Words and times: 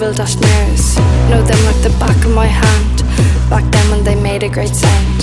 pebble 0.00 0.14
dashed 0.14 0.40
mirrors. 0.40 0.96
Know 1.28 1.42
them 1.42 1.60
like 1.66 1.80
the 1.82 1.94
back 2.00 2.16
of 2.24 2.32
my 2.34 2.46
hand. 2.46 2.96
Back 3.50 3.64
then 3.70 3.90
when 3.90 4.02
they 4.02 4.14
made 4.14 4.42
a 4.42 4.48
great 4.48 4.74
sound. 4.74 5.20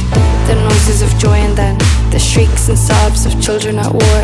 The 0.47 0.55
noises 0.69 1.01
of 1.01 1.09
joy 1.17 1.37
and 1.47 1.57
then 1.57 1.77
the 2.11 2.19
shrieks 2.19 2.69
and 2.69 2.77
sobs 2.77 3.25
of 3.25 3.41
children 3.41 3.79
at 3.79 3.91
war. 3.91 4.19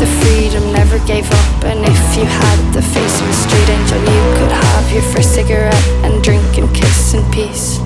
The 0.00 0.08
freedom 0.20 0.72
never 0.72 0.98
gave 1.06 1.26
up, 1.30 1.64
and 1.64 1.80
if 1.80 2.02
you 2.16 2.24
had 2.24 2.58
the 2.72 2.82
face 2.82 3.20
of 3.20 3.28
a 3.28 3.36
street 3.44 3.68
angel, 3.76 3.98
you 3.98 4.22
could 4.36 4.52
have 4.52 4.92
your 4.92 5.02
first 5.12 5.34
cigarette 5.34 5.86
and 6.04 6.22
drink 6.22 6.58
and 6.58 6.68
kiss 6.74 7.14
in 7.14 7.24
peace. 7.32 7.78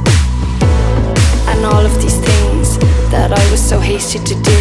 And 1.50 1.64
all 1.64 1.84
of 1.86 1.94
these 2.02 2.18
things 2.18 2.78
that 3.10 3.30
I 3.30 3.42
was 3.50 3.62
so 3.62 3.78
hasty 3.78 4.18
to 4.18 4.34
do. 4.42 4.51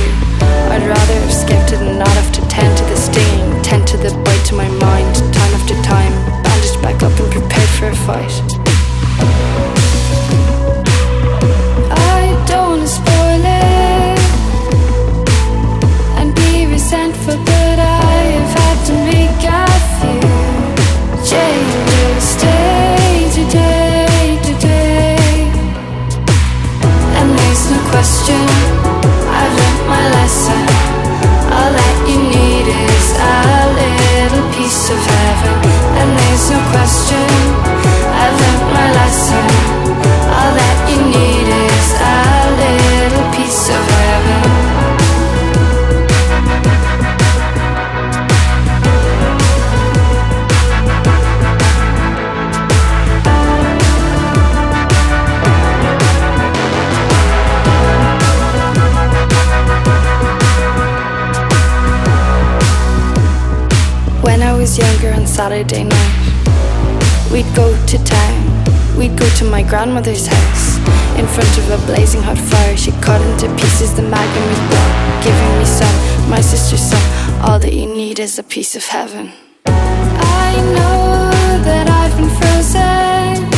Grandmother's 69.71 70.27
house. 70.27 70.79
In 71.17 71.25
front 71.25 71.57
of 71.59 71.69
a 71.71 71.77
blazing 71.85 72.21
hot 72.21 72.37
fire, 72.37 72.75
she 72.75 72.91
cut 72.99 73.21
into 73.21 73.47
pieces 73.55 73.95
the 73.95 74.01
with 74.01 74.63
blood, 74.69 75.23
giving 75.23 75.59
me 75.59 75.65
some, 75.65 76.29
my 76.29 76.41
sister's 76.41 76.81
son. 76.81 77.01
All 77.41 77.57
that 77.57 77.71
you 77.71 77.85
need 77.85 78.19
is 78.19 78.37
a 78.37 78.43
piece 78.43 78.75
of 78.75 78.83
heaven. 78.85 79.31
I 79.65 80.51
know 80.75 81.31
that 81.63 81.87
I've 81.87 82.15
been 82.17 82.31
frozen, 82.39 83.49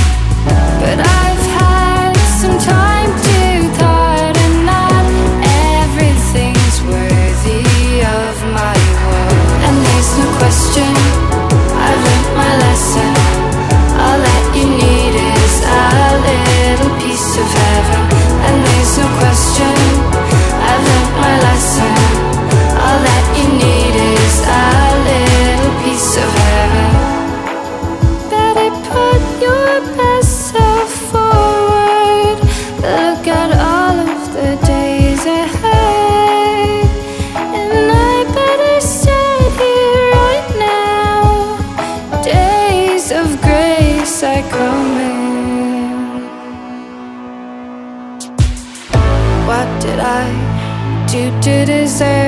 but 0.84 1.00
I've 1.24 1.46
had 1.58 2.14
some 2.42 2.60
time 2.60 3.12
to 3.26 3.43
so 18.96 19.02
question. 19.18 19.73
it 51.64 51.70
is 51.70 52.00
there 52.00 52.23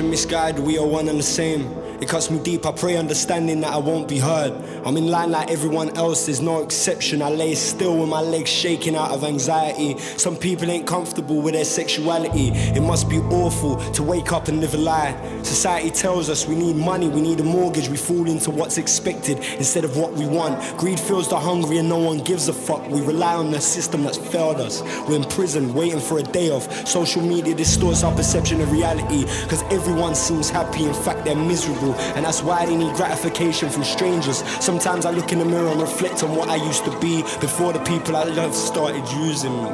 misguided, 0.00 0.64
we 0.64 0.78
are 0.78 0.86
one 0.86 1.08
and 1.08 1.18
the 1.18 1.22
same. 1.22 1.70
It 2.00 2.08
cuts 2.08 2.30
me 2.30 2.42
deep, 2.42 2.64
I 2.64 2.72
pray 2.72 2.96
understanding 2.96 3.60
that 3.60 3.72
I 3.72 3.76
won't 3.76 4.08
be 4.08 4.18
heard. 4.18 4.52
I'm 4.84 4.96
in 4.96 5.06
line 5.06 5.30
like 5.30 5.48
everyone 5.48 5.96
else, 5.96 6.26
there's 6.26 6.40
no 6.40 6.62
exception. 6.62 7.22
I 7.22 7.28
lay 7.28 7.54
still 7.54 7.96
with 7.98 8.08
my 8.08 8.20
legs 8.20 8.50
shaking 8.50 8.96
out 8.96 9.12
of 9.12 9.22
anxiety. 9.22 9.96
Some 9.98 10.36
people 10.36 10.70
ain't 10.70 10.88
comfortable 10.88 11.40
with 11.40 11.54
their 11.54 11.64
sexuality. 11.64 12.48
It 12.48 12.80
must 12.80 13.08
be 13.08 13.18
awful 13.18 13.76
to 13.92 14.02
wake 14.02 14.32
up 14.32 14.48
and 14.48 14.60
live 14.60 14.74
a 14.74 14.78
lie. 14.78 15.16
Society 15.42 15.90
tells 15.90 16.28
us 16.28 16.48
we 16.48 16.56
need 16.56 16.74
money, 16.74 17.08
we 17.08 17.20
need 17.20 17.38
a 17.38 17.44
mortgage. 17.44 17.88
We 17.88 17.96
fall 17.96 18.28
into 18.28 18.50
what's 18.50 18.76
expected 18.76 19.38
instead 19.38 19.84
of 19.84 19.96
what 19.96 20.14
we 20.14 20.26
want. 20.26 20.60
Greed 20.78 20.98
fills 20.98 21.28
the 21.28 21.38
hungry 21.38 21.78
and 21.78 21.88
no 21.88 21.98
one 21.98 22.18
gives 22.18 22.48
a 22.48 22.52
fuck. 22.52 22.88
We 22.88 23.02
rely 23.02 23.34
on 23.34 23.52
the 23.52 23.60
system 23.60 24.02
that's 24.02 24.18
failed 24.18 24.60
us. 24.60 24.82
We're 25.08 25.16
in 25.16 25.24
prison 25.24 25.74
waiting 25.74 26.00
for 26.00 26.18
a 26.18 26.22
day 26.22 26.50
off. 26.50 26.88
Social 26.88 27.22
media 27.22 27.54
distorts 27.54 28.02
our 28.02 28.14
perception 28.14 28.60
of 28.60 28.72
reality 28.72 29.22
because 29.42 29.62
everyone 29.70 30.16
seems 30.16 30.50
happy, 30.50 30.84
in 30.84 30.94
fact, 30.94 31.24
they're 31.24 31.36
miserable. 31.36 31.94
And 32.16 32.24
that's 32.24 32.42
why 32.42 32.66
they 32.66 32.76
need 32.76 32.94
gratification 32.96 33.70
from 33.70 33.84
strangers. 33.84 34.42
Sometimes 34.72 35.04
I 35.04 35.10
look 35.10 35.32
in 35.32 35.38
the 35.38 35.44
mirror 35.44 35.68
and 35.68 35.82
reflect 35.82 36.22
on 36.22 36.34
what 36.34 36.48
I 36.48 36.56
used 36.56 36.86
to 36.86 36.98
be 36.98 37.20
before 37.42 37.74
the 37.74 37.78
people 37.80 38.16
I 38.16 38.24
love 38.24 38.54
started 38.54 39.06
using 39.12 39.52
me. 39.52 39.68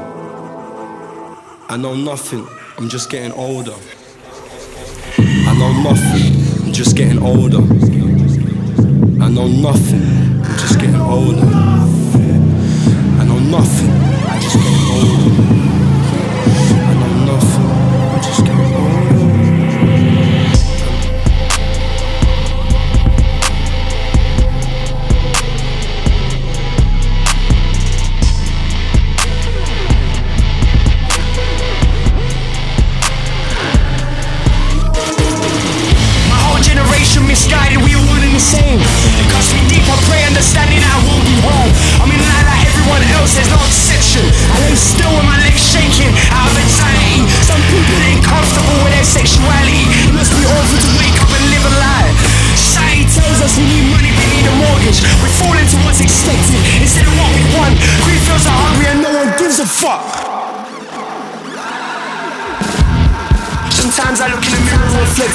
I 1.68 1.76
know 1.78 1.94
nothing, 1.94 2.44
I'm 2.76 2.88
just 2.88 3.08
getting 3.08 3.30
older. 3.30 3.76
I 5.16 5.54
know 5.56 5.72
nothing, 5.84 6.66
I'm 6.66 6.72
just 6.72 6.96
getting 6.96 7.22
older. 7.22 7.58
I 9.22 9.28
know 9.28 9.46
nothing, 9.46 10.02
I'm 10.42 10.58
just 10.58 10.80
getting 10.80 10.96
older. 10.96 11.46
I 11.46 13.24
know 13.24 13.38
nothing, 13.38 13.87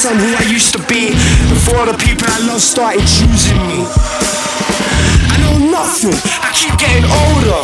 on 0.05 0.17
who 0.19 0.35
I 0.35 0.43
used 0.51 0.73
to 0.73 0.79
be 0.91 1.11
before 1.47 1.85
the 1.85 1.95
people 1.95 2.27
I 2.27 2.39
love 2.47 2.61
started 2.61 3.05
choosing 3.07 3.55
me. 3.67 3.87
I 5.31 5.37
know 5.39 5.71
nothing, 5.71 6.17
I 6.43 6.51
keep 6.51 6.75
getting 6.77 7.07
older. 7.07 7.63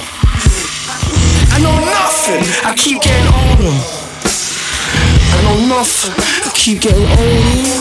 I 1.52 1.60
know 1.60 1.76
nothing, 1.84 2.40
I 2.64 2.72
keep 2.76 3.02
getting 3.02 3.28
older. 3.28 3.76
I 5.36 5.40
know 5.44 5.68
nothing, 5.68 6.16
I 6.16 6.52
keep 6.56 6.82
getting 6.82 7.10
older. 7.20 7.80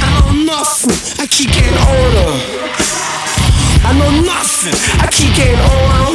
I 0.00 0.20
know 0.20 0.44
nothing, 0.44 0.98
I 1.16 1.26
keep 1.26 1.50
getting 1.52 1.78
older. 1.80 2.30
I 3.84 3.92
know 3.96 4.10
nothing, 4.20 4.76
I 5.00 5.06
keep 5.08 5.32
getting 5.34 5.60
older. 5.60 6.12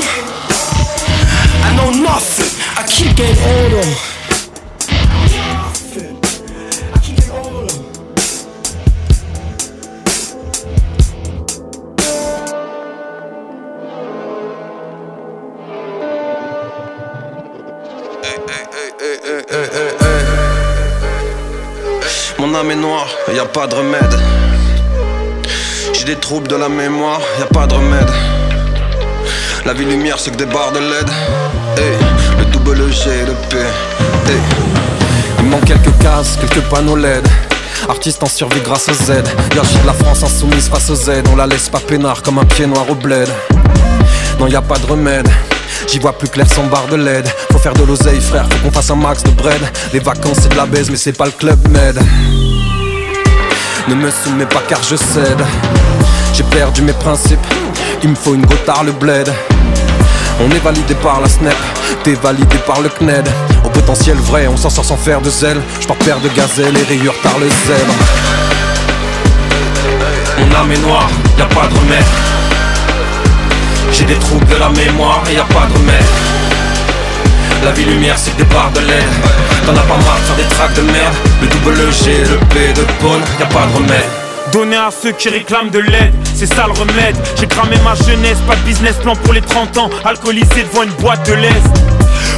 I 1.64 1.76
know 1.76 1.90
nothing, 1.90 2.52
I 2.78 2.86
keep 2.86 3.16
getting 3.16 3.40
older. 3.40 4.09
Âme 22.60 22.74
y 23.34 23.40
a 23.40 23.46
pas 23.46 23.68
de 23.68 23.76
remède. 23.76 24.20
J'ai 25.94 26.04
des 26.04 26.18
troubles 26.18 26.50
de 26.50 26.58
la 26.58 26.68
mémoire, 26.68 27.22
y 27.40 27.44
a 27.44 27.46
pas 27.46 27.66
de 27.66 27.74
remède. 27.74 28.10
La 29.66 29.74
vie 29.74 29.86
lumière, 29.86 30.20
c'est 30.20 30.32
que 30.32 30.36
des 30.36 30.46
barres 30.46 30.74
de 30.74 30.80
LED. 30.80 31.10
le 32.38 32.46
double 32.52 32.92
G, 32.92 33.10
le 33.26 33.34
P. 33.50 33.58
Il 35.40 35.46
manque 35.46 35.66
quelques 35.66 35.98
cases, 36.00 36.38
quelques 36.38 36.66
panneaux 36.70 36.98
LED. 36.98 37.26
Artiste 37.88 38.24
en 38.24 38.28
survie 38.28 38.62
grâce 38.62 38.90
au 38.90 38.94
Z. 38.94 39.24
Hiérarchie 39.54 39.80
de 39.82 39.88
la 39.88 39.94
France 39.94 40.24
insoumise 40.24 40.68
face 40.68 40.90
au 40.90 40.96
Z. 40.96 41.24
On 41.32 41.38
la 41.38 41.48
laisse 41.48 41.70
pas 41.70 41.80
peinard 41.80 42.22
comme 42.22 42.40
un 42.40 42.46
pied 42.46 42.68
noir 42.68 42.90
au 42.90 42.96
bled. 42.96 43.30
Non, 44.38 44.48
y 44.48 44.56
a 44.56 44.62
pas 44.62 44.78
de 44.78 44.86
remède. 44.86 45.30
J'y 45.88 46.00
vois 46.00 46.18
plus 46.18 46.30
clair 46.30 46.48
sans 46.50 46.66
barre 46.66 46.88
de 46.88 46.96
LED. 46.96 47.28
Faut 47.52 47.60
faire 47.60 47.74
de 47.74 47.84
l'oseille, 47.84 48.22
frère, 48.22 48.46
faut 48.50 48.68
qu'on 48.68 48.72
fasse 48.72 48.90
un 48.92 48.96
max 48.96 49.24
de 49.24 49.32
bread. 49.32 49.62
Les 49.94 50.00
vacances, 50.00 50.38
c'est 50.42 50.50
de 50.50 50.56
la 50.58 50.66
baise, 50.66 50.90
mais 50.90 50.98
c'est 50.98 51.14
pas 51.14 51.26
le 51.26 51.32
club 51.32 51.60
med. 51.70 52.00
Ne 53.88 53.96
me 53.96 54.12
soumets 54.12 54.46
pas 54.46 54.62
car 54.68 54.82
je 54.84 54.96
cède. 54.96 55.44
J'ai 56.34 56.44
perdu 56.44 56.82
mes 56.82 56.94
principes, 56.94 57.40
il 58.04 58.10
me 58.10 58.16
faut 58.16 58.36
une 58.36 58.46
gotard 58.46 58.84
le 58.84 58.92
bled. 58.92 59.32
On 60.42 60.50
est 60.52 60.60
validé 60.60 60.96
par 60.96 61.20
la 61.20 61.28
snap, 61.28 61.56
t'es 62.04 62.14
validé 62.14 62.58
par 62.66 62.82
le 62.82 62.90
CNED. 62.90 63.28
Au 63.66 63.70
potentiel 63.70 64.16
vrai, 64.18 64.48
on 64.48 64.56
s'en 64.56 64.70
sort 64.70 64.86
sans 64.86 64.96
faire 64.96 65.22
de 65.22 65.30
zèle. 65.30 65.62
J'porte 65.82 66.04
paire 66.04 66.20
de 66.20 66.30
gazelles 66.30 66.78
et 66.78 66.84
rayures 66.84 67.20
par 67.22 67.38
le 67.40 67.48
zèbre. 67.50 67.94
Mon 70.38 70.56
âme 70.56 70.72
est 70.72 70.78
noire, 70.78 71.10
y 71.38 71.42
a 71.42 71.46
pas 71.46 71.68
de 71.68 71.78
remède. 71.78 72.06
J'ai 73.92 74.06
des 74.06 74.16
troubles 74.16 74.46
de 74.48 74.56
la 74.56 74.70
mémoire 74.70 75.24
et 75.30 75.36
y 75.36 75.38
a 75.38 75.44
pas 75.44 75.68
de 75.68 75.74
remède. 75.78 76.04
La 77.64 77.72
vie 77.72 77.86
lumière 77.86 78.18
c'est 78.18 78.36
des 78.38 78.44
barres 78.46 78.72
de 78.72 78.80
l'air 78.80 79.04
T'en 79.66 79.76
as 79.76 79.82
pas 79.82 79.98
marre 79.98 80.20
faire 80.20 80.36
des 80.36 80.56
tracks 80.56 80.74
de 80.76 80.82
merde. 80.82 81.14
Le 81.42 81.48
double 81.48 81.92
G, 81.92 82.24
le 82.30 82.38
P 82.48 82.74
de 82.74 82.86
Paul, 83.02 83.20
y 83.40 83.44
a 83.44 83.46
pas 83.48 83.66
de 83.68 83.76
remède. 83.76 84.10
Donner 84.54 84.78
à 84.78 84.90
ceux 84.90 85.12
qui 85.12 85.30
réclament 85.30 85.70
de 85.70 85.80
l'aide, 85.80 86.14
c'est 86.34 86.48
ça 86.48 86.66
le 86.66 86.74
remède. 86.74 87.16
J'ai 87.40 87.46
cramé 87.48 87.76
ma 87.84 87.96
jeunesse, 87.96 88.38
pas 88.48 88.56
de 88.56 88.62
business 88.62 88.96
plan 88.96 89.16
pour 89.16 89.34
les 89.34 89.42
30 89.42 89.78
ans. 89.78 89.90
Alcoolisé 90.06 90.64
devant 90.64 90.84
une 90.84 90.94
boîte 90.94 91.28
de 91.28 91.34
l'Est 91.34 91.54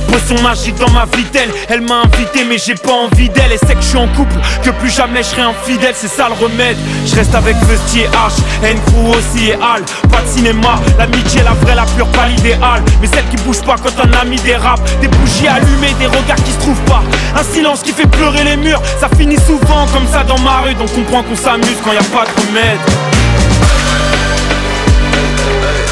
Poisson 0.07 0.41
magique 0.41 0.75
dans 0.75 0.89
ma 0.91 1.05
vie 1.05 1.25
d'elle 1.31 1.49
Elle 1.69 1.81
m'a 1.81 2.01
invité 2.01 2.43
mais 2.43 2.57
j'ai 2.57 2.75
pas 2.75 2.91
envie 2.91 3.29
d'elle. 3.29 3.51
Et 3.51 3.57
c'est 3.57 3.75
que 3.75 3.81
je 3.81 3.87
suis 3.87 3.97
en 3.97 4.07
couple 4.09 4.35
que 4.63 4.69
plus 4.71 4.89
jamais 4.89 5.23
je 5.23 5.29
serai 5.29 5.41
infidèle 5.41 5.93
C'est 5.95 6.07
ça 6.07 6.27
le 6.29 6.35
remède. 6.43 6.77
Je 7.05 7.15
reste 7.15 7.33
avec 7.35 7.55
Vestier 7.65 8.07
H 8.07 8.65
N 8.65 8.77
aussi 9.09 9.49
et 9.49 9.53
Al. 9.53 9.83
Pas 10.09 10.21
de 10.21 10.27
cinéma 10.27 10.79
L'amitié 10.97 11.41
la 11.43 11.53
vraie 11.53 11.75
la 11.75 11.85
pure 11.85 12.07
pas 12.07 12.27
l'idéal 12.27 12.81
Mais 13.01 13.07
celle 13.07 13.25
qui 13.29 13.37
bouge 13.43 13.61
pas 13.61 13.75
quand 13.77 13.97
un 14.03 14.13
ami 14.19 14.37
dérape. 14.37 14.81
Des 15.01 15.07
bougies 15.07 15.47
allumées 15.47 15.93
Des 15.99 16.07
regards 16.07 16.43
qui 16.43 16.51
se 16.51 16.59
trouvent 16.59 16.85
pas. 16.85 17.03
Un 17.39 17.43
silence 17.43 17.81
qui 17.81 17.91
fait 17.91 18.07
pleurer 18.07 18.43
les 18.43 18.57
murs 18.57 18.81
Ça 18.99 19.09
finit 19.17 19.39
souvent 19.39 19.85
comme 19.93 20.07
ça 20.11 20.23
dans 20.23 20.39
ma 20.39 20.61
rue. 20.61 20.75
Donc 20.75 20.93
comprend 20.93 21.23
qu'on 21.23 21.35
s'amuse 21.35 21.77
quand 21.83 21.93
y 21.93 21.97
a 21.97 22.03
pas 22.03 22.25
de 22.25 22.47
remède. 22.47 22.79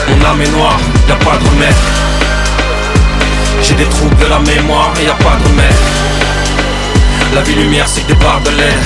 Mon 0.09 0.25
âme 0.25 0.41
est 0.41 0.51
noire, 0.57 0.79
y 1.07 1.11
a 1.11 1.15
pas 1.15 1.37
de 1.37 1.47
remède 1.49 2.08
j'ai 3.61 3.75
des 3.75 3.85
troubles 3.85 4.15
de 4.17 4.25
la 4.25 4.39
mémoire 4.39 4.93
et 5.01 5.05
y 5.05 5.09
a 5.09 5.13
pas 5.13 5.37
de 5.37 5.49
remède. 5.49 5.73
La 7.35 7.41
vie 7.41 7.55
lumière 7.55 7.87
c'est 7.87 8.01
que 8.01 8.07
des 8.07 8.15
barres 8.15 8.41
de 8.41 8.49
l'air 8.49 8.77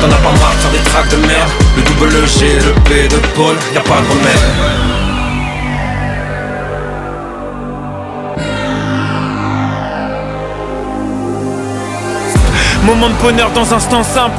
T'en 0.00 0.10
as 0.10 0.16
pas 0.16 0.32
marre 0.32 0.54
de 0.54 0.60
faire 0.60 0.70
des 0.72 0.90
tracks 0.90 1.08
de 1.10 1.16
merde. 1.16 1.50
Le 1.76 1.82
double 1.82 2.26
G, 2.26 2.58
le 2.58 2.72
P 2.82 3.08
de 3.08 3.16
Paul, 3.34 3.56
y 3.72 3.76
a 3.76 3.80
pas 3.80 4.00
de 4.00 4.08
remède. 4.08 4.84
Moment 12.84 13.08
de 13.08 13.14
bonheur 13.14 13.50
dans 13.50 13.72
un 13.72 13.76
instant 13.76 14.02
simple. 14.02 14.36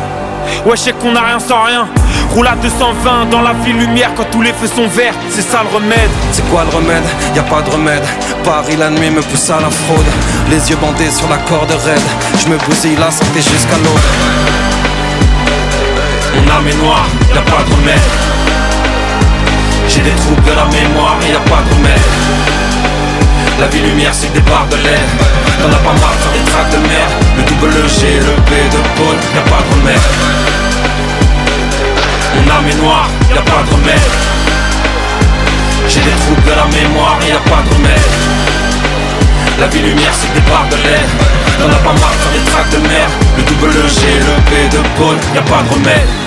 Ouais 0.65 0.75
je 0.75 0.81
sais 0.81 0.93
qu'on 0.93 1.15
a 1.15 1.21
rien 1.21 1.39
sans 1.39 1.63
rien 1.63 1.87
Roule 2.33 2.47
à 2.47 2.55
220 2.55 3.29
dans 3.29 3.41
la 3.41 3.53
ville 3.53 3.77
lumière 3.77 4.11
quand 4.15 4.25
tous 4.31 4.41
les 4.41 4.51
feux 4.51 4.67
sont 4.67 4.87
verts, 4.87 5.13
c'est 5.29 5.41
ça 5.41 5.63
le 5.63 5.73
remède. 5.73 6.09
C'est 6.31 6.47
quoi 6.49 6.65
le 6.69 6.75
remède? 6.75 7.03
Y 7.35 7.39
a 7.39 7.43
pas 7.43 7.61
de 7.61 7.69
remède. 7.69 8.03
Paris 8.43 8.75
la 8.77 8.89
nuit 8.89 9.09
me 9.09 9.21
pousse 9.21 9.49
à 9.49 9.59
la 9.61 9.69
fraude. 9.69 10.05
Les 10.49 10.69
yeux 10.69 10.75
bandés 10.75 11.11
sur 11.11 11.29
la 11.29 11.37
corde 11.37 11.71
raide. 11.71 12.01
Je 12.37 12.47
me 12.49 12.57
bousille 12.57 12.97
la 12.97 13.09
santé 13.09 13.39
jusqu'à 13.41 13.77
l'aube. 13.77 14.07
Mon 16.35 16.51
âme 16.51 16.67
est 16.67 16.83
noire, 16.83 17.07
y 17.33 17.37
a 17.37 17.41
pas 17.41 17.63
de 17.63 17.73
remède. 17.73 18.07
J'ai 19.87 20.01
des 20.01 20.11
troubles 20.11 20.43
de 20.43 20.51
la 20.51 20.65
mémoire 20.65 21.17
et 21.25 21.31
y 21.31 21.35
a 21.35 21.39
pas 21.39 21.61
de 21.63 21.73
remède. 21.75 22.01
La 23.59 23.67
vie 23.67 23.79
lumière 23.79 24.13
c'est 24.13 24.33
des 24.33 24.41
barres 24.41 24.67
de 24.69 24.75
l'air 24.75 24.99
T'en 25.61 25.69
as 25.69 25.79
pas 25.79 25.93
marre 26.01 26.15
de 26.33 26.37
des 26.37 26.51
tracks 26.51 26.69
de 26.71 26.77
merde 26.89 27.13
Le 27.37 27.43
double 27.43 27.87
G, 27.87 28.19
le 28.19 28.35
P 28.43 28.51
de 28.69 28.81
Paul, 28.97 29.15
y 29.33 29.37
a 29.37 29.41
pas 29.43 29.63
de 29.63 29.79
remède 29.79 30.44
mon 32.35 32.51
âme 32.51 32.67
est 32.69 32.81
noire, 32.81 33.09
y 33.33 33.37
a 33.37 33.41
pas 33.41 33.63
de 33.63 33.73
remède. 33.73 34.09
J'ai 35.87 36.01
des 36.01 36.11
troubles 36.11 36.43
de 36.43 36.51
la 36.51 36.65
mémoire, 36.65 37.17
y 37.27 37.31
a 37.31 37.39
pas 37.39 37.61
de 37.63 37.73
remède. 37.73 38.45
La 39.59 39.67
vie 39.67 39.81
lumière 39.81 40.11
c'est 40.13 40.33
des 40.33 40.41
barres 40.41 40.67
de 40.69 40.75
l'air 40.75 41.07
T'en 41.57 41.69
as 41.71 41.79
pas 41.79 41.93
marre 41.93 42.13
faire 42.13 42.31
des 42.33 42.51
tracks 42.51 42.69
de 42.71 42.77
merde 42.89 43.11
Le 43.37 43.43
double 43.43 43.71
G, 43.87 44.01
le 44.19 44.35
P 44.49 44.67
de 44.75 44.81
Paul, 44.97 45.15
y 45.33 45.37
a 45.37 45.41
pas 45.43 45.63
de 45.63 45.69
remède 45.73 46.24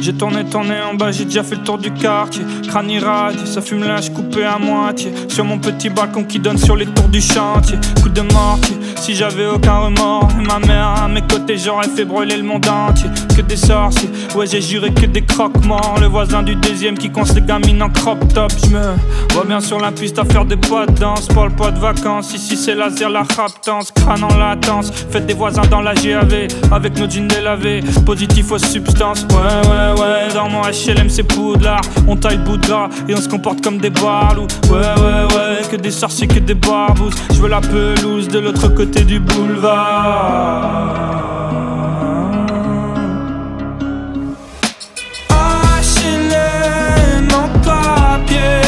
j'ai 0.00 0.12
tourné, 0.12 0.44
tourné 0.44 0.74
en 0.80 0.94
bas, 0.94 1.10
j'ai 1.10 1.24
déjà 1.24 1.42
fait 1.42 1.56
le 1.56 1.62
tour 1.62 1.78
du 1.78 1.90
quartier. 1.90 2.44
Crâne 2.68 2.90
irradié, 2.90 3.46
ça 3.46 3.62
fume 3.62 3.84
l'âge 3.84 4.12
coupé 4.12 4.44
à 4.44 4.58
moitié. 4.58 5.12
Sur 5.28 5.44
mon 5.44 5.58
petit 5.58 5.88
balcon 5.88 6.24
qui 6.24 6.38
donne 6.38 6.58
sur 6.58 6.76
les 6.76 6.86
tours 6.86 7.08
du 7.08 7.20
chantier. 7.20 7.78
Coup 8.02 8.08
de 8.08 8.20
mortier, 8.20 8.76
si 8.96 9.14
j'avais 9.14 9.46
aucun 9.46 9.78
remords. 9.78 10.28
Ma 10.46 10.58
mère 10.66 10.94
à 11.02 11.08
mes 11.08 11.22
côtés, 11.22 11.56
j'aurais 11.58 11.88
fait 11.88 12.04
brûler 12.04 12.36
le 12.36 12.42
monde 12.42 12.66
entier. 12.68 13.08
Que 13.36 13.42
des 13.42 13.56
sorciers, 13.56 14.08
ouais, 14.34 14.46
j'ai 14.46 14.60
juré 14.60 14.92
que 14.92 15.06
des 15.06 15.22
croque-morts. 15.22 15.96
Le 16.00 16.06
voisin 16.06 16.42
du 16.42 16.54
deuxième 16.56 16.96
qui 16.96 17.10
conce 17.10 17.34
les 17.34 17.42
gamines 17.42 17.82
en 17.82 17.90
crop 17.90 18.18
top. 18.32 18.52
Je 18.64 18.70
me 18.70 18.82
vois 19.32 19.44
bien 19.44 19.60
sur 19.60 19.78
la 19.78 19.92
piste 19.92 20.18
à 20.18 20.24
faire 20.24 20.44
des 20.44 20.56
pas 20.56 20.86
de 20.86 20.92
danse. 20.92 21.28
Parle 21.28 21.52
pas 21.52 21.70
de 21.70 21.78
vacances, 21.78 22.34
ici 22.34 22.56
c'est 22.56 22.74
laser, 22.74 23.10
la 23.10 23.22
raptance. 23.22 23.92
Crâne 23.92 24.24
en 24.24 24.36
latence, 24.36 24.90
faites 25.10 25.26
des 25.26 25.34
voisins 25.34 25.66
dans 25.70 25.82
la 25.82 25.94
GAV. 25.94 26.48
Avec 26.72 26.98
nos 26.98 27.08
jeans 27.08 27.28
délavés, 27.28 27.80
positif 28.04 28.50
aux 28.52 28.58
substances. 28.58 29.26
Ouais, 29.30 29.68
ouais, 29.68 30.00
ouais, 30.00 30.34
dans 30.34 30.48
mon 30.48 30.62
HLM 30.62 31.08
c'est 31.08 31.24
poudlard. 31.24 31.82
On 32.08 32.16
taille 32.16 32.40
gras 32.62 32.88
et 33.08 33.14
on 33.14 33.20
se 33.20 33.28
comporte 33.28 33.62
comme 33.62 33.78
des 33.78 33.90
barlous. 33.90 34.46
Ouais, 34.70 34.78
ouais, 34.78 35.34
ouais, 35.34 35.68
que 35.70 35.76
des 35.76 35.90
sorciers, 35.90 36.26
que 36.26 36.38
des 36.38 36.54
barbouzes. 36.54 37.14
Je 37.34 37.40
veux 37.40 37.48
la 37.48 37.60
pelouse 37.60 38.28
de 38.28 38.38
l'autre 38.38 38.68
côté 38.68 38.85
du 38.94 39.20
boulevard. 39.20 40.76
Papier 47.64 48.60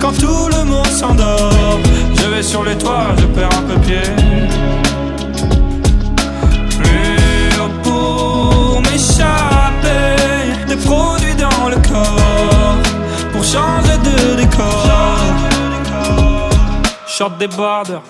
Quand 0.00 0.12
tout 0.12 0.48
le 0.48 0.64
monde 0.64 0.86
s'endort 0.86 1.78
Je 2.14 2.26
vais 2.28 2.42
sur 2.42 2.62
les 2.62 2.76
toits, 2.76 3.08
je 3.18 3.26
perds 3.26 3.50
un 3.58 3.62
peu 3.62 3.80
pied. 3.80 4.02
Plus 6.78 7.60
haut 7.60 7.72
pour 7.82 8.80
m'échapper 8.82 10.16
Des 10.68 10.76
produits 10.76 11.34
dans 11.34 11.68
le 11.68 11.76
corps 11.76 12.76
Pour 13.32 13.44
changer 13.44 13.98
de 13.98 14.36
décor. 14.36 14.86
Short 17.06 17.38
des 17.38 17.48
borders 17.48 18.02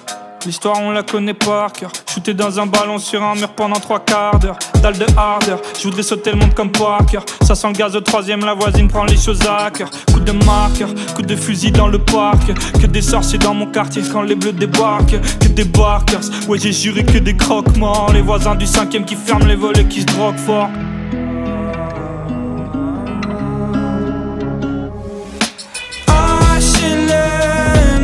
L'histoire 0.46 0.76
on 0.82 0.90
la 0.90 1.02
connaît 1.02 1.32
par 1.32 1.72
cœur. 1.72 1.90
Shooter 2.06 2.34
dans 2.34 2.60
un 2.60 2.66
ballon 2.66 2.98
sur 2.98 3.22
un 3.22 3.34
mur 3.34 3.48
pendant 3.50 3.80
trois 3.80 4.00
quarts 4.00 4.38
d'heure. 4.38 4.58
Dalle 4.82 4.98
de 4.98 5.06
hardeur, 5.16 5.58
je 5.78 5.84
voudrais 5.84 6.02
sauter 6.02 6.32
le 6.32 6.36
monde 6.36 6.52
comme 6.52 6.70
Parker 6.70 7.20
Ça 7.40 7.54
sent 7.54 7.68
le 7.68 7.72
gaz 7.72 7.96
au 7.96 8.00
troisième, 8.02 8.40
la 8.44 8.52
voisine 8.52 8.88
prend 8.88 9.04
les 9.04 9.16
choses 9.16 9.40
à 9.48 9.70
cœur. 9.70 9.88
Coup 10.12 10.20
de 10.20 10.32
marqueur, 10.32 10.90
coup 11.16 11.22
de 11.22 11.34
fusil 11.34 11.72
dans 11.72 11.88
le 11.88 11.98
parc. 11.98 12.52
Que 12.78 12.86
des 12.86 13.00
sorciers 13.00 13.38
dans 13.38 13.54
mon 13.54 13.66
quartier 13.66 14.02
quand 14.12 14.20
les 14.20 14.34
bleus 14.34 14.52
débarquent. 14.52 15.18
Que 15.40 15.48
des 15.48 15.64
barkers, 15.64 16.20
ouais 16.46 16.58
j'ai 16.58 16.72
juré 16.72 17.04
que 17.04 17.18
des 17.18 17.36
croque-morts. 17.36 18.12
Les 18.12 18.20
voisins 18.20 18.54
du 18.54 18.66
cinquième 18.66 19.06
qui 19.06 19.14
ferment 19.14 19.46
les 19.46 19.56
volets 19.56 19.86
qui 19.86 20.02
se 20.02 20.06
droguent 20.06 20.36
fort. 20.36 20.68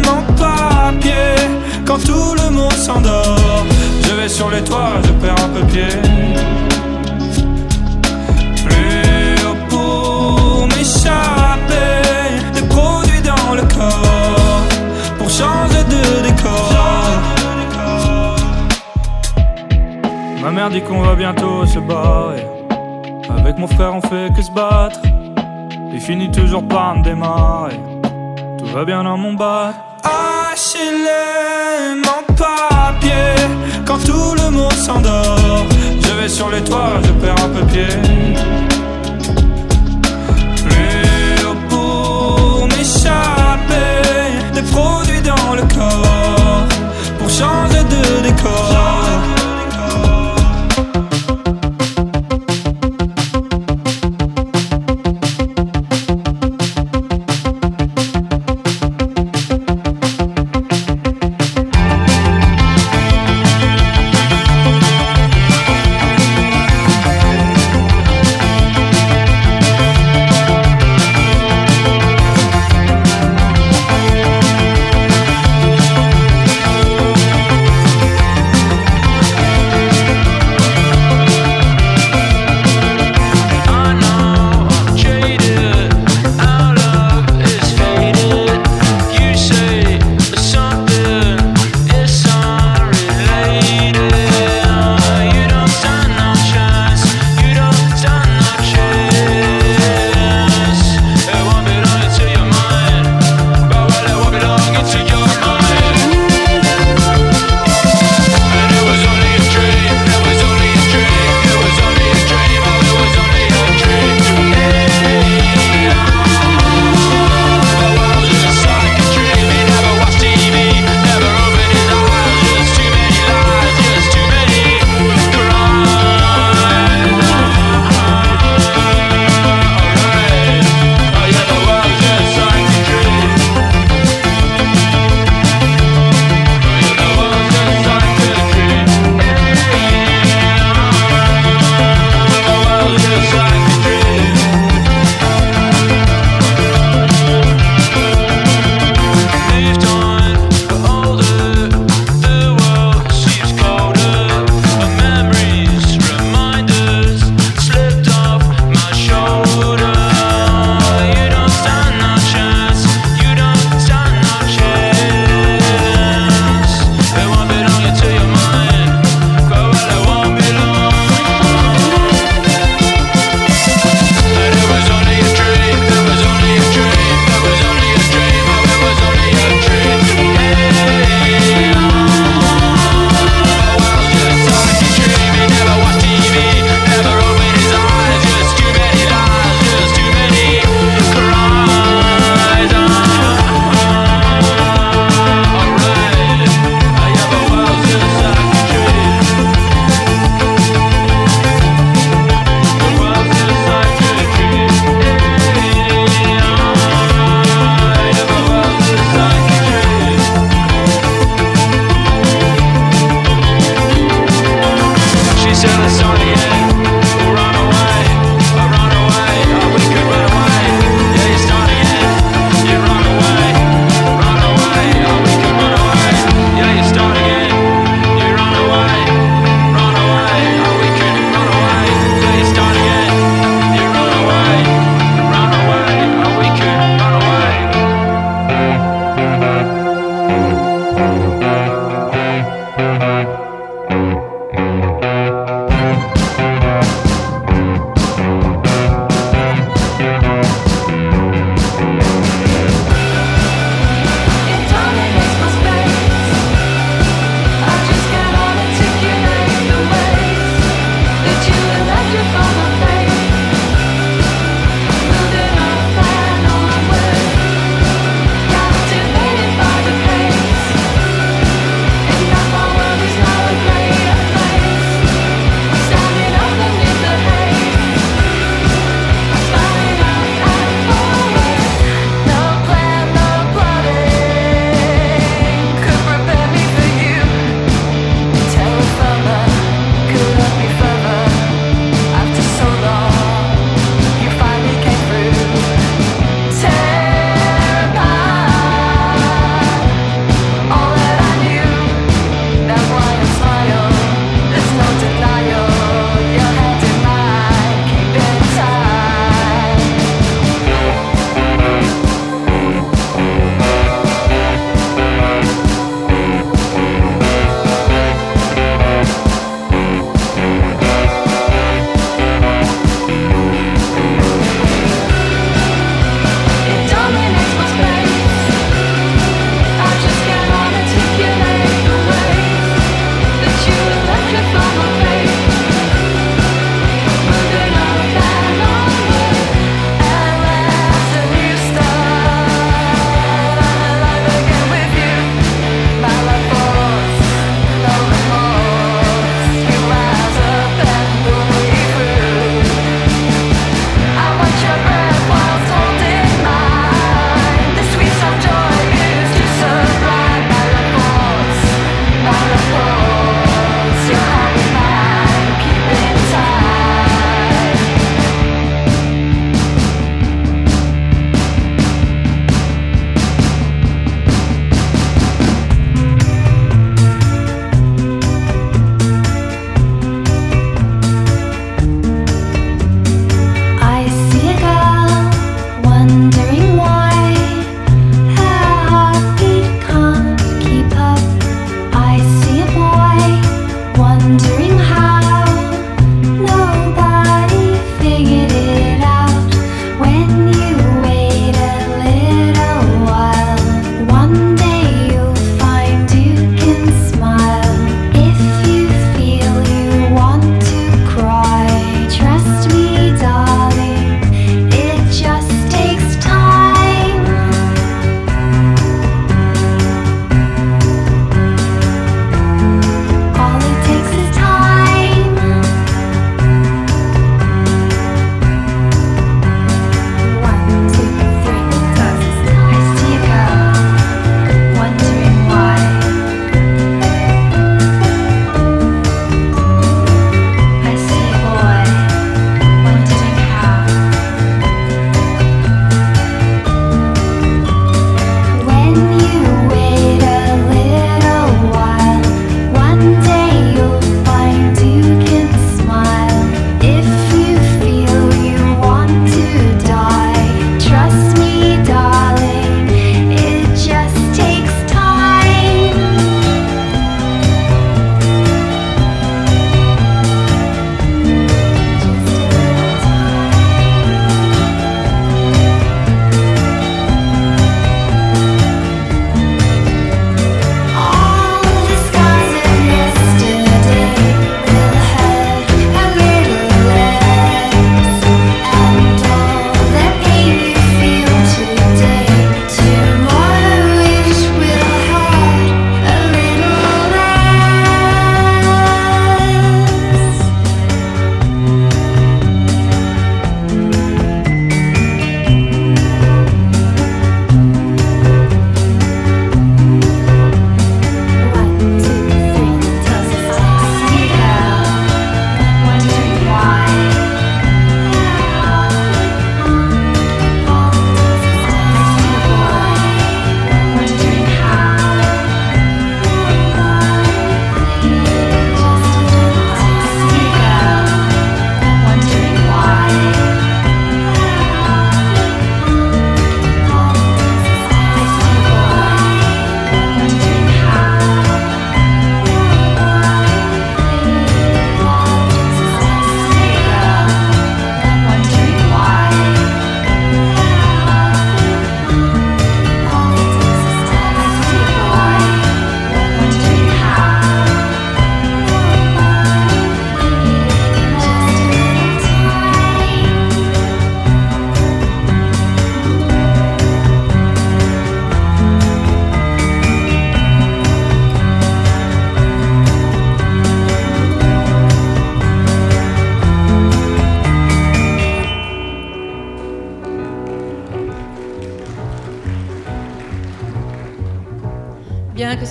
En 0.09 0.22
papier 0.34 1.59
Quand 1.91 1.99
tout 1.99 2.36
le 2.41 2.51
monde 2.51 2.72
s'endort 2.74 3.64
Je 4.05 4.14
vais 4.14 4.28
sur 4.28 4.49
les 4.49 4.62
toits, 4.62 4.93
je 5.03 5.11
perds 5.11 5.45
un 5.45 5.49
peu 5.49 5.66
pied. 5.66 5.88
Plus 8.64 9.45
haut 9.45 9.57
pour 9.68 10.68
m'échapper 10.68 11.99
Des 12.55 12.62
produits 12.68 13.22
dans 13.22 13.55
le 13.57 13.62
corps 13.62 14.68
Pour 15.18 15.28
changer 15.28 15.82
de 15.82 16.28
décor. 16.28 16.72
Ma 20.45 20.53
mère 20.53 20.70
dit 20.70 20.82
qu'on 20.82 21.01
va 21.01 21.16
bientôt 21.16 21.66
se 21.66 21.80
barrer. 21.80 22.47
Avec 23.36 23.59
mon 23.59 23.66
frère 23.66 23.97
on 23.97 24.01
fait 24.01 24.32
que 24.32 24.43
se 24.43 24.53
battre. 24.53 25.01
Il 25.93 26.01
finit 26.01 26.30
toujours 26.30 26.62
par 26.62 26.95
me 26.95 27.03
démarrer. 27.03 27.80
Tout 28.59 28.66
va 28.66 28.84
bien 28.84 29.03
dans 29.03 29.16
mon 29.16 29.32
bar 29.32 29.89
HLM 30.05 32.03
en 32.05 32.22
papier. 32.34 33.34
Quand 33.86 33.98
tout 33.98 34.34
le 34.34 34.51
monde 34.51 34.72
s'endort 34.72 35.64
Je 36.01 36.12
vais 36.20 36.28
sur 36.28 36.48
les 36.51 36.62
toits, 36.62 37.01
je 37.03 37.12
perds 37.12 37.44
un 37.44 37.48
peu 37.48 37.66
pied 37.66 38.59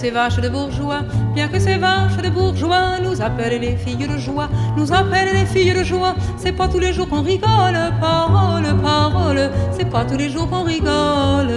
ces 0.09 0.15
vaches 0.15 0.39
de 0.39 0.49
bourgeois, 0.49 1.01
bien 1.35 1.47
que 1.47 1.59
ces 1.59 1.77
vaches 1.77 2.17
de 2.17 2.29
bourgeois 2.29 2.99
nous 3.03 3.21
appellent 3.21 3.61
les 3.61 3.75
filles 3.75 4.07
de 4.07 4.17
joie, 4.17 4.49
nous 4.75 4.91
appellent 4.91 5.35
les 5.35 5.45
filles 5.45 5.71
de 5.71 5.83
joie, 5.83 6.15
c'est 6.35 6.51
pas 6.51 6.67
tous 6.67 6.79
les 6.79 6.93
jours 6.93 7.07
qu'on 7.07 7.21
rigole, 7.21 7.77
parole, 8.01 8.63
parole, 8.81 9.51
c'est 9.71 9.87
pas 9.87 10.05
tous 10.05 10.17
les 10.17 10.29
jours 10.31 10.49
qu'on 10.49 10.63
rigole. 10.63 11.53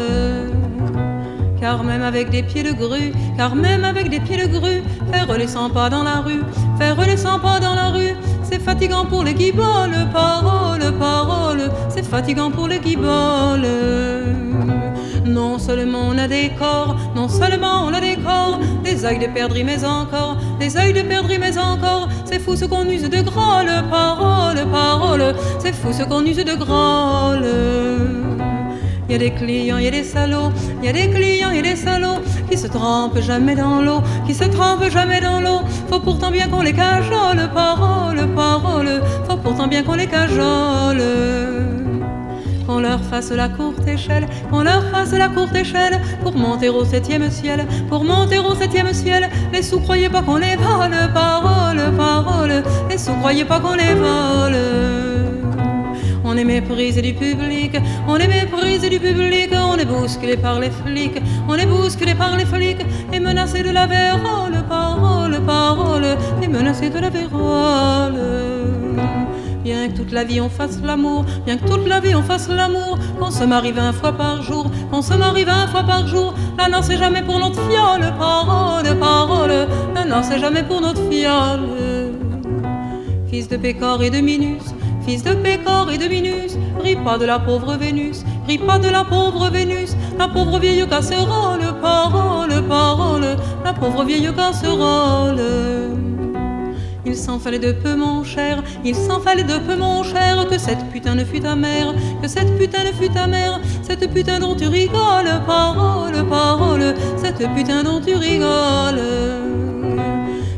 Car 1.59 1.83
même 1.83 2.03
avec 2.03 2.29
des 2.29 2.43
pieds 2.43 2.63
de 2.63 2.73
grue, 2.73 3.13
car 3.39 3.55
même 3.55 3.85
avec 3.85 4.11
des 4.11 4.21
pieds 4.21 4.47
de 4.47 4.47
grue, 4.47 4.83
faire 5.11 5.39
les 5.39 5.47
100 5.47 5.71
pas 5.71 5.89
dans 5.89 6.03
la 6.03 6.21
rue, 6.21 6.43
faire 6.77 7.01
les 7.01 7.17
100 7.17 7.39
pas 7.39 7.59
dans 7.59 7.75
la 7.75 7.89
rue, 7.89 8.15
c'est 8.43 8.61
fatigant 8.61 9.07
pour 9.07 9.25
les 9.25 9.33
guiboles, 9.33 9.97
parole, 10.13 10.93
parole, 10.99 11.71
c'est 11.89 12.05
fatigant 12.05 12.51
pour 12.51 12.69
les 12.69 12.81
guiboles. 12.81 13.67
Non 15.25 15.59
seulement 15.59 16.09
on 16.09 16.19
a 16.19 16.27
des 16.27 16.51
corps, 16.59 16.97
non 17.15 17.29
seulement 17.29 17.85
on 17.87 17.95
a 17.95 18.01
des 18.01 18.17
corps, 18.17 18.59
des 18.83 19.05
œils 19.05 19.19
de 19.19 19.27
perdre 19.27 19.57
mais 19.65 19.85
encore, 19.85 20.37
des 20.59 20.77
œils 20.77 20.93
de 20.93 21.03
perdre 21.03 21.31
mais 21.39 21.57
encore, 21.57 22.09
c'est 22.25 22.41
fou 22.41 22.57
ce 22.57 22.65
qu'on 22.65 22.85
use 22.87 23.09
de 23.09 23.23
grolle, 23.23 23.71
parole, 23.89 24.67
parole, 24.71 25.35
c'est 25.61 25.73
fou 25.73 25.93
ce 25.93 26.03
qu'on 26.03 26.25
use 26.25 26.45
de 26.45 26.55
grolle. 26.55 27.47
Y 29.09 29.15
a 29.15 29.19
des 29.19 29.31
clients, 29.31 29.79
y 29.79 29.87
a 29.89 29.91
des 29.91 30.05
salauds, 30.05 30.53
y 30.83 30.89
a 30.89 30.93
des 30.93 31.11
clients, 31.11 31.51
y 31.51 31.59
a 31.59 31.63
des 31.63 31.77
salauds 31.77 32.23
qui 32.51 32.57
se 32.57 32.67
trempent 32.67 33.21
jamais 33.21 33.55
dans 33.55 33.83
l'eau, 33.83 34.01
qui 34.27 34.35
se 34.35 34.45
trempent 34.45 34.89
jamais 34.91 35.21
dans 35.21 35.41
l'eau. 35.41 35.61
Faut 35.89 36.01
pourtant 36.01 36.31
bien 36.31 36.49
qu'on 36.49 36.63
les 36.63 36.73
cajole, 36.73 37.51
parole, 37.53 38.27
parole. 38.35 39.03
Faut 39.29 39.37
pourtant 39.37 39.67
bien 39.67 39.83
qu'on 39.83 39.95
les 39.95 40.07
cajole. 40.07 41.03
Qu'on 42.73 42.81
leur 42.81 43.05
fasse 43.05 43.31
la 43.31 43.51
courte 43.51 43.87
échelle, 43.87 44.27
qu'on 44.51 44.63
leur 44.63 44.83
fasse 44.85 45.13
la 45.13 45.29
courte 45.29 45.55
échelle 45.55 46.01
pour 46.23 46.35
monter 46.35 46.71
au 46.71 46.87
septième 46.87 47.31
ciel, 47.31 47.67
pour 47.91 48.03
monter 48.03 48.39
au 48.39 48.55
septième 48.55 48.91
ciel. 48.95 49.29
Les 49.53 49.61
sous 49.61 49.79
croyez 49.81 50.09
pas 50.09 50.23
qu'on 50.23 50.39
les 50.39 50.57
vole, 50.57 50.97
parole, 51.13 51.83
parole. 51.99 52.63
Les 52.89 52.97
sous 52.97 53.13
croyez 53.17 53.45
pas 53.45 53.61
qu'on 53.61 53.75
les 53.75 53.93
vole. 53.93 54.57
On 56.25 56.35
est 56.35 56.45
méprisé 56.45 57.03
du 57.03 57.13
public, 57.13 57.77
on 58.09 58.17
est 58.17 58.27
méprisé 58.27 58.89
du 58.89 58.99
public, 58.99 59.51
on 59.53 59.77
est 59.77 59.85
bousculé 59.85 60.39
par 60.39 60.59
les 60.59 60.71
flics, 60.71 61.21
on 61.47 61.57
est 61.57 61.67
bousculé 61.67 62.15
par 62.15 62.39
les 62.39 62.47
flics 62.47 62.87
et 63.13 63.21
menacé 63.21 63.63
de 63.63 63.71
la 63.71 63.87
vérole, 63.87 64.65
parole, 64.67 65.39
parole, 65.45 66.17
et 66.43 66.49
menacé 66.49 66.89
de 66.89 66.99
la 67.01 67.11
vérole. 67.11 68.62
Bien 69.63 69.89
que 69.89 69.97
toute 69.97 70.11
la 70.11 70.25
vie 70.25 70.41
on 70.41 70.49
fasse 70.49 70.81
l'amour, 70.83 71.25
bien 71.47 71.57
que 71.57 71.65
toute 71.65 71.87
la 71.87 72.01
vie 72.01 72.17
on 72.17 72.23
fasse 72.23 72.49
l'amour, 72.49 72.99
qu'on 73.19 73.31
se 73.31 73.45
marie 73.45 73.71
vingt 73.71 73.93
fois 73.93 74.13
par 74.13 74.43
jour, 74.43 74.69
qu'on 74.91 75.03
se 75.03 75.15
marie 75.15 75.45
vingt 75.45 75.69
fois 75.69 75.85
par 75.85 76.09
jour, 76.09 76.35
la 76.59 76.69
non 76.69 76.83
c'est 76.83 76.99
jamais 76.99 77.23
pour 77.23 77.39
notre 77.39 77.61
fiole, 77.69 78.13
parole, 78.19 78.99
parole, 78.99 79.69
la 79.95 80.05
non 80.05 80.23
c'est 80.23 80.41
jamais 80.41 80.65
pour 80.65 80.81
notre 80.81 81.09
fiole. 81.09 81.69
Fils 83.31 83.49
de 83.49 83.57
Pécor 83.57 84.03
et 84.03 84.11
de 84.11 84.19
Minus, 84.19 84.65
Fils 85.07 85.23
de 85.23 85.33
Pécor 85.33 85.89
et 85.93 85.99
de 85.99 86.07
Minus, 86.07 86.59
ris 86.83 86.97
pas 86.97 87.17
de 87.17 87.25
la 87.25 87.39
pauvre 87.39 87.77
Vénus, 87.77 88.25
ris 88.49 88.59
pas 88.59 88.81
de 88.81 88.89
la 88.89 89.05
pauvre 89.05 89.49
Vénus, 89.49 89.97
la 90.19 90.27
pauvre 90.27 90.59
vieille 90.59 90.87
casserole, 90.89 91.61
parole, 91.81 92.63
parole, 92.69 93.37
la 93.65 93.73
pauvre 93.73 94.05
vieille 94.05 94.31
casserole. 94.35 95.41
Il 97.05 97.17
s'en 97.17 97.41
fallait 97.41 97.59
de 97.59 97.73
peu, 97.73 97.97
mon 97.97 98.23
cher, 98.23 98.63
il 98.85 98.95
s'en 98.95 99.19
fallait 99.19 99.43
de 99.43 99.59
peu, 99.59 99.75
mon 99.77 100.05
cher, 100.05 100.47
que 100.49 100.57
cette 100.57 100.89
putain 100.91 101.17
ne 101.17 101.25
fût 101.25 101.41
ta 101.41 101.57
mère, 101.57 101.93
que 102.23 102.29
cette 102.29 102.57
putain 102.57 102.85
ne 102.85 102.93
fût 102.93 103.11
ta 103.11 103.27
mère, 103.27 103.61
cette 103.83 104.09
putain 104.13 104.39
dont 104.39 104.55
tu 104.55 104.69
rigoles, 104.69 105.33
parole, 105.45 106.25
parole, 106.29 106.95
cette 107.17 107.45
putain 107.55 107.83
dont 107.83 108.01
tu 108.01 108.15
rigoles. 108.15 109.03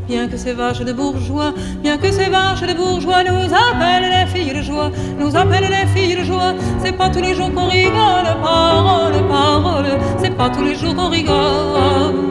Bien 0.07 0.28
que 0.28 0.36
ces 0.36 0.53
vaches 0.53 0.80
de 0.80 0.92
bourgeois, 0.92 1.55
bien 1.82 1.97
que 1.97 2.12
ces 2.12 2.28
vaches 2.28 2.61
de 2.61 2.74
bourgeois 2.74 3.24
nous 3.24 3.55
appellent 3.55 4.11
les 4.11 4.26
filles 4.26 4.55
de 4.55 4.62
joie, 4.62 4.90
nous 5.18 5.34
appellent 5.34 5.70
les 5.70 5.86
filles 5.99 6.16
de 6.16 6.24
joie, 6.24 6.55
c'est 6.84 6.92
pas 6.92 7.09
tous 7.09 7.22
les 7.22 7.34
jours 7.34 7.53
qu'on 7.55 7.68
rigole, 7.68 8.28
parole, 8.42 9.14
parole, 9.28 9.99
c'est 10.22 10.36
pas 10.36 10.51
tous 10.51 10.62
les 10.62 10.74
jours 10.74 10.95
qu'on 10.95 11.09
rigole. 11.09 12.23